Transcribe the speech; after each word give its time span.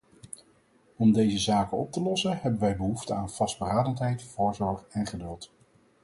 Om 0.97 1.11
deze 1.13 1.39
zaken 1.39 1.77
op 1.77 1.91
te 1.91 2.01
lossen 2.01 2.39
hebben 2.41 2.59
wij 2.59 2.75
behoefte 2.75 3.13
aan 3.13 3.29
vastberadenheid, 3.29 4.21
voorzorg 4.23 4.85
en 4.89 5.05
geduld. 5.07 5.51